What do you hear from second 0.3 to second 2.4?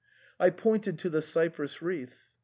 I pointed to the cypress wreath.